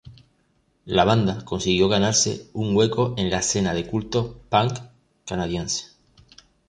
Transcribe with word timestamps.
La 0.87 1.03
banda 1.03 1.45
consiguió 1.45 1.87
ganarse 1.87 2.49
un 2.53 2.75
hueco 2.75 3.13
en 3.17 3.29
la 3.29 3.37
escena 3.37 3.75
de 3.75 3.85
culto 3.85 4.41
punk 4.49 4.77
canadiense. 5.27 5.91